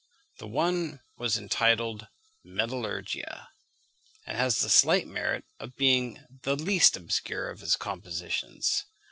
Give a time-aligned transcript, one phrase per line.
[0.39, 2.07] The one was entitled
[2.43, 3.49] Metallurgia,
[4.25, 8.87] and has the slight merit of being the least obscure of his compositions.